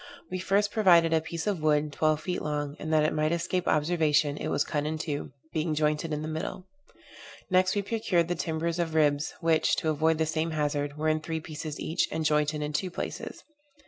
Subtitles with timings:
[0.31, 3.67] We first provided a piece of wood, twelve feet long, and, that it might escape
[3.67, 6.65] observation, it was cut in two, being jointed in the middle.
[7.51, 11.19] Next we procured the timbers of ribs, which, to avoid the same hazard, were in
[11.19, 13.43] three pieces each, and jointed in two places.